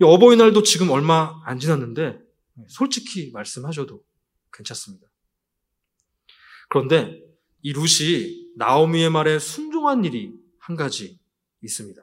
[0.01, 2.19] 어버이날도 지금 얼마 안 지났는데
[2.67, 4.03] 솔직히 말씀하셔도
[4.51, 5.07] 괜찮습니다.
[6.67, 7.21] 그런데
[7.61, 11.19] 이 룻이 나오미의 말에 순 종한 일이 한 가지
[11.61, 12.01] 있습니다.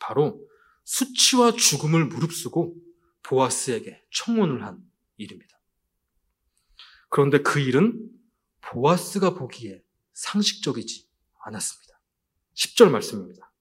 [0.00, 0.40] 바로
[0.84, 2.74] 수치와 죽음을 무릅쓰고
[3.22, 4.82] 보아스에게 청혼을 한
[5.18, 5.60] 일입니다.
[7.10, 8.08] 그런데 그 일은
[8.62, 9.82] 보아스가 보기에
[10.14, 11.06] 상식적이지
[11.40, 12.00] 않았습니다.
[12.54, 13.52] 10절 말씀입니다.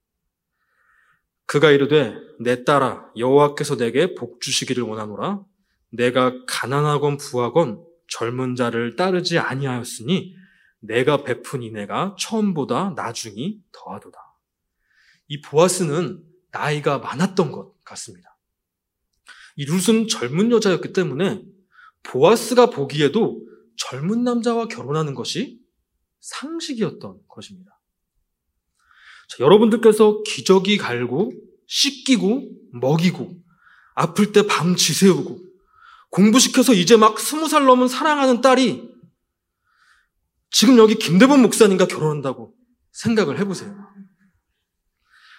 [1.46, 5.44] 그가 이르되 내 딸아 여호와께서 내게 복 주시기를 원하노라
[5.90, 10.40] 내가 가난하건 부하건 젊은 자를 따르지 아니하였으니
[10.82, 14.18] 내가 베푼 이내가 처음보다 나중이 더하도다.
[15.28, 18.38] 이 보아스는 나이가 많았던 것 같습니다.
[19.56, 21.44] 이 룻은 젊은 여자였기 때문에
[22.04, 23.42] 보아스가 보기에도
[23.78, 25.60] 젊은 남자와 결혼하는 것이
[26.20, 27.80] 상식이었던 것입니다.
[29.30, 31.32] 자, 여러분들께서 기저귀 갈고
[31.68, 33.38] 씻기고 먹이고
[33.96, 35.40] 아플 때 밤 지새우고
[36.10, 38.91] 공부시켜서 이제 막 스무 살 넘은 사랑하는 딸이
[40.52, 42.54] 지금 여기 김대범 목사님과 결혼한다고
[42.92, 43.76] 생각을 해보세요.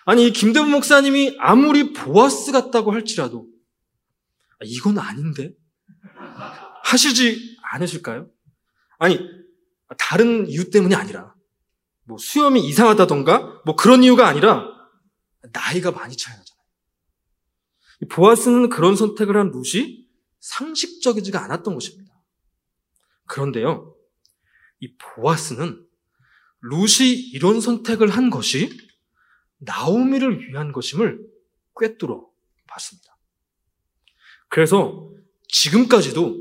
[0.05, 3.47] 아니, 이 김대범 목사님이 아무리 보아스 같다고 할지라도
[4.59, 5.55] 아, 이건 아닌데?
[6.85, 8.29] 하시지 않으실까요?
[8.99, 9.21] 아니,
[9.99, 11.35] 다른 이유 때문이 아니라
[12.05, 14.67] 뭐 수염이 이상하다던가 뭐 그런 이유가 아니라
[15.53, 16.63] 나이가 많이 차이 나잖아요.
[18.11, 20.09] 보아스는 그런 선택을 한 룻이
[20.41, 22.13] 상식적이지가 않았던 것입니다.
[23.27, 23.95] 그런데요,
[24.83, 25.87] 이 보아스는
[26.61, 28.77] 룻이 이런 선택을 한 것이
[29.59, 31.25] 나오미를 위한 것임을
[31.79, 32.29] 꿰뚫어
[32.67, 33.17] 봤습니다.
[34.49, 35.09] 그래서
[35.47, 36.37] 지금까지도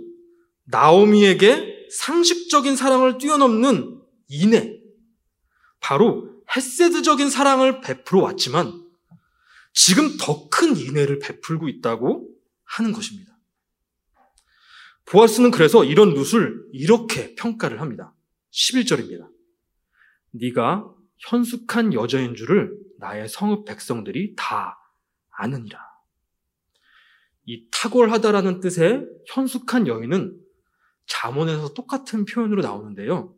[0.66, 4.80] 나오미에게 상식적인 사랑을 뛰어넘는 인애,
[5.80, 8.90] 바로 헤세드적인 사랑을 베풀어 왔지만
[9.74, 12.28] 지금 더 큰 인애를 베풀고 있다고
[12.64, 13.38] 하는 것입니다.
[15.06, 18.14] 보아스는 그래서 이런 룻을 이렇게 평가를 합니다.
[18.52, 19.30] 11절입니다.
[20.32, 24.78] 네가 현숙한 여자인 줄을 나의 성읍 백성들이 다
[25.30, 25.80] 아느니라.
[27.46, 30.40] 이 탁월하다라는 뜻의 현숙한 여인은
[31.06, 33.36] 잠언에서 똑같은 표현으로 나오는데요.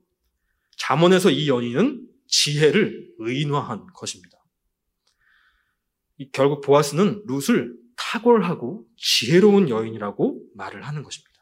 [0.78, 4.38] 잠언에서 이 여인은 지혜를 의인화한 것입니다.
[6.32, 11.34] 결국 보아스는 룻을 탁월하고 지혜로운 여인이라고 말을 하는 것입니다.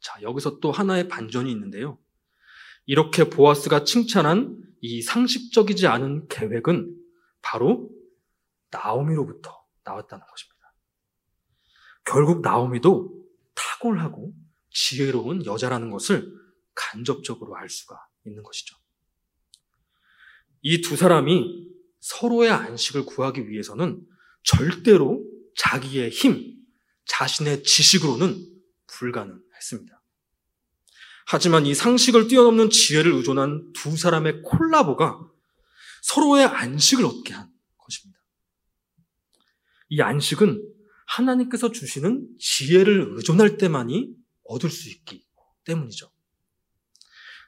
[0.00, 1.98] 자, 여기서 또 하나의 반전이 있는데요.
[2.88, 6.96] 이렇게 보아스가 칭찬한 이 상식적이지 않은 계획은
[7.42, 7.90] 바로
[8.70, 10.74] 나오미로부터 나왔다는 것입니다.
[12.06, 13.14] 결국 나오미도
[13.54, 14.32] 탁월하고
[14.70, 16.32] 지혜로운 여자라는 것을
[16.74, 18.74] 간접적으로 알 수가 있는 것이죠.
[20.62, 21.68] 이 두 사람이
[22.00, 24.00] 서로의 안식을 구하기 위해서는
[24.44, 25.22] 절대로
[25.56, 26.56] 자기의 힘,
[27.04, 28.46] 자신의 지식으로는
[28.86, 29.97] 불가능했습니다.
[31.30, 35.20] 하지만 이 상식을 뛰어넘는 지혜를 의존한 두 사람의 콜라보가
[36.00, 38.18] 서로의 안식을 얻게 한 것입니다.
[39.90, 40.66] 이 안식은
[41.06, 44.14] 하나님께서 주시는 지혜를 의존할 때만이
[44.44, 45.22] 얻을 수 있기
[45.64, 46.10] 때문이죠.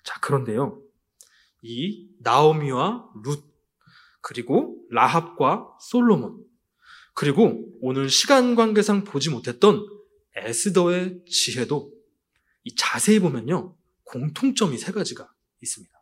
[0.05, 0.83] 자, 그런데요.
[1.63, 3.43] 이 나오미와 룻,
[4.21, 6.45] 그리고 라합과 솔로몬,
[7.15, 9.87] 그리고 오늘 시간 관계상 보지 못했던
[10.37, 12.00] 에스더의 지혜도
[12.65, 13.77] 이 자세히 보면요.
[14.05, 15.93] 공통점이 세 가지가 있습니다.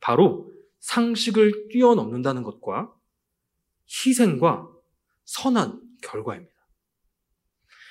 [0.00, 2.92] 바로 상식을 뛰어넘는다는 것과
[3.88, 4.68] 희생과
[5.24, 6.52] 선한 결과입니다.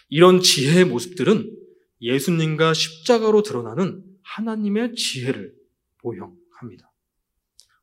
[0.10, 1.58] 이런 지혜의 모습들은
[2.02, 5.56] 예수님과 십자가로 드러나는 하나님의 지혜를
[6.04, 6.92] 모형합니다.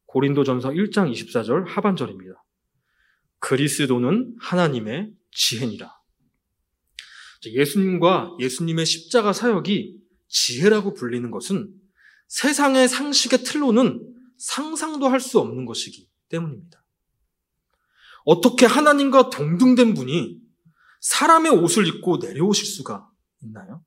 [0.06, 2.44] 고린도전서 1장 24절 하반절입니다.
[3.38, 5.97] 그리스도는 하나님의 지혜니라.
[7.44, 9.96] 예수님과 예수님의 십자가 사역이
[10.28, 11.72] 지혜라고 불리는 것은
[12.28, 16.84] 세상의 상식의 틀로는 상상도 할 수 없는 것이기 때문입니다.
[18.24, 20.38] 어떻게 하나님과 동등된 분이
[21.00, 23.08] 사람의 옷을 입고 내려오실 수가
[23.42, 23.84] 있나요?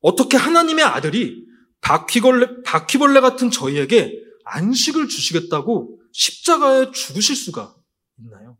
[0.00, 1.46] 어떻게 하나님의 아들이
[1.80, 7.76] 바퀴벌레, 바퀴벌레 같은 저희에게 안식을 주시겠다고 십자가에 죽으실 수가
[8.18, 8.58] 있나요?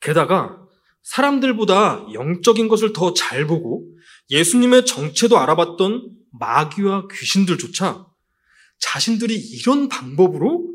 [0.00, 0.63] 게다가
[1.04, 3.86] 사람들보다 영적인 것을 더 잘 보고
[4.30, 8.06] 예수님의 정체도 알아봤던 마귀와 귀신들조차
[8.80, 10.68] 자신들이 이런 방법으로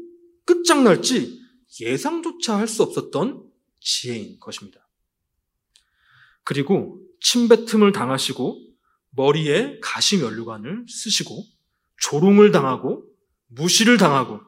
[0.46, 1.40] 끝장날지
[1.82, 3.44] 예상조차 할 수 없었던
[3.82, 4.88] 지혜인 것입니다.
[6.44, 8.60] 그리고 침뱉음을 당하시고
[9.12, 11.44] 머리에 가시면류관을 쓰시고
[12.02, 13.06] 조롱을 당하고
[13.48, 14.40] 무시를 당하고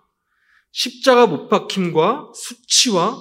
[0.71, 3.17] 십자가 못 박힘과 수치와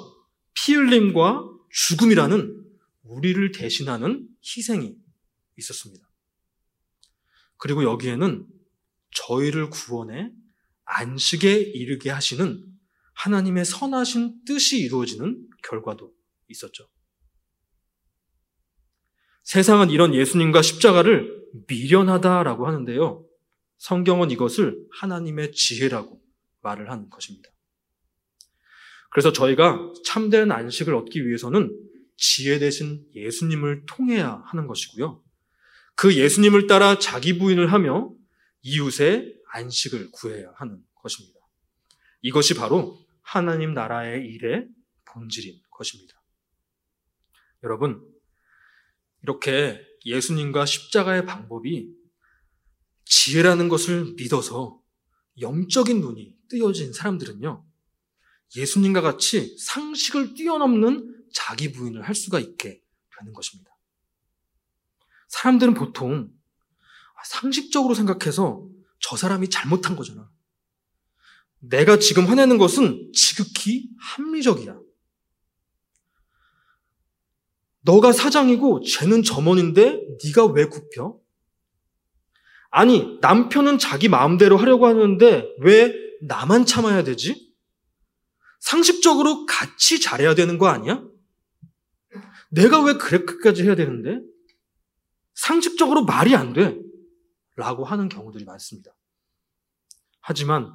[0.55, 2.65] 피 흘림과 죽음이라는
[3.03, 4.97] 우리를 대신하는 희생이
[5.57, 6.09] 있었습니다.
[7.57, 8.47] 그리고 여기에는
[9.13, 10.33] 저희를 구원해
[10.85, 12.65] 안식에 이르게 하시는
[13.15, 16.13] 하나님의 선하신 뜻이 이루어지는 결과도
[16.49, 16.89] 있었죠.
[19.43, 23.27] 세상은 이런 예수님과 십자가를 미련하다라고 하는데요.
[23.79, 26.23] 성경은 이것을 하나님의 지혜라고
[26.63, 27.51] 말을 하는 것입니다.
[29.11, 31.77] 그래서 저희가 참된 안식을 얻기 위해서는
[32.17, 35.23] 지혜 대신 예수님을 통해야 하는 것이고요.
[35.97, 38.13] 그 예수님을 따라 자기 부인을 하며
[38.63, 41.39] 이웃의 안식을 구해야 하는 것입니다.
[42.23, 44.69] 이것이 바로 하나님 나라의 일의
[45.07, 46.23] 본질인 것입니다.
[47.63, 48.07] 여러분,
[49.23, 51.91] 이렇게 예수님과 십자가의 방법이
[53.05, 54.81] 지혜라는 것을 믿어서
[55.41, 57.70] 영적인 눈이 뜨여진 사람들은요,
[58.57, 62.81] 예수님과 같이 상식을 뛰어넘는 자기 부인을 할 수가 있게
[63.19, 63.71] 되는 것입니다.
[65.29, 66.31] 사람들은 보통
[67.25, 68.67] 상식적으로 생각해서
[68.99, 70.31] 저 사람이 잘못한 거잖아.
[71.61, 74.79] 내가 지금 화내는 것은 지극히 합리적이야.
[77.83, 81.19] 너가 사장이고 쟤는 점원인데 네가 왜 굽혀?
[82.71, 87.50] 아니 남편은 자기 마음대로 하려고 하는데 왜 나만 참아야 되지?
[88.61, 91.03] 상식적으로 같이 잘해야 되는 거 아니야?
[92.51, 94.21] 내가 왜 그렇게까지 해야 되는데?
[95.35, 96.79] 상식적으로 말이 안 돼.
[97.57, 98.93] 라고 하는 경우들이 많습니다.
[100.21, 100.73] 하지만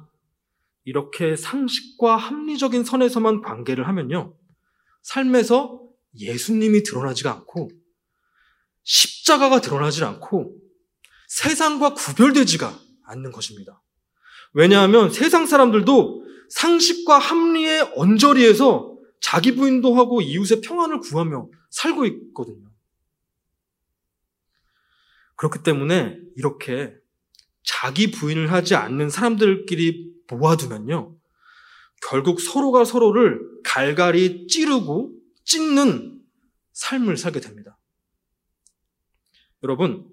[0.84, 4.36] 이렇게 상식과 합리적인 선에서만 관계를 하면요.
[5.02, 5.82] 삶에서
[6.18, 7.70] 예수님이 드러나지가 않고
[8.82, 10.56] 십자가가 드러나질 않고
[11.28, 13.82] 세상과 구별되지가 않는 것입니다.
[14.52, 22.70] 왜냐하면 세상 사람들도 상식과 합리의 언저리에서 자기 부인도 하고 이웃의 평안을 구하며 살고 있거든요.
[25.36, 26.94] 그렇기 때문에 이렇게
[27.62, 31.16] 자기 부인을 하지 않는 사람들끼리 모아두면요.
[32.08, 35.12] 결국 서로가 서로를 갈갈이 찌르고
[35.44, 36.20] 찢는
[36.72, 37.78] 삶을 살게 됩니다.
[39.62, 40.08] 여러분,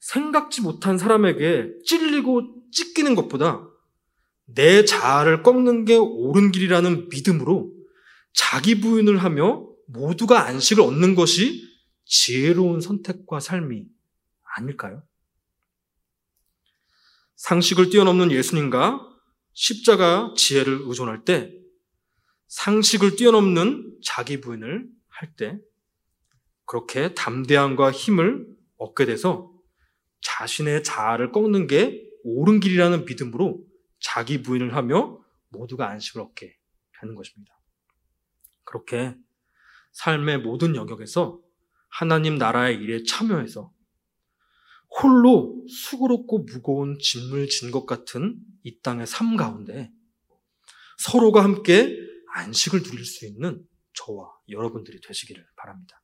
[0.00, 3.68] 생각지 못한 사람에게 찔리고 찢기는 것보다
[4.46, 7.72] 내 자아를 꺾는 게 옳은 길이라는 믿음으로
[8.32, 11.62] 자기 부인을 하며 모두가 안식을 얻는 것이
[12.04, 13.84] 지혜로운 선택과 삶이
[14.56, 15.02] 아닐까요?
[17.36, 19.00] 상식을 뛰어넘는 예수님과
[19.52, 21.52] 십자가 지혜를 의존할 때
[22.48, 25.58] 상식을 뛰어넘는 자기 부인을 할 때
[26.64, 29.52] 그렇게 담대함과 힘을 얻게 돼서
[30.22, 33.62] 자신의 자아를 꺾는 게 옳은 길이라는 믿음으로
[34.02, 36.56] 자기 부인을 하며 모두가 안식을 얻게
[37.00, 37.58] 되는 것입니다.
[38.64, 39.14] 그렇게
[39.92, 41.40] 삶의 모든 영역에서
[41.88, 43.72] 하나님 나라의 일에 참여해서
[45.02, 49.90] 홀로 수고롭고 무거운 짐을 진 것 같은 이 땅의 삶 가운데
[50.98, 51.96] 서로가 함께
[52.34, 56.01] 안식을 누릴 수 있는 저와 여러분들이 되시기를 바랍니다.